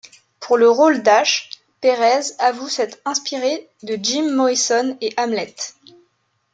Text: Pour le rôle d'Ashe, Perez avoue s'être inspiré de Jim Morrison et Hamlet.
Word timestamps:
Pour 0.39 0.57
le 0.57 0.67
rôle 0.67 1.03
d'Ashe, 1.03 1.51
Perez 1.79 2.23
avoue 2.39 2.67
s'être 2.67 2.97
inspiré 3.05 3.69
de 3.83 3.99
Jim 4.01 4.33
Morrison 4.35 4.97
et 4.99 5.13
Hamlet. 5.15 5.53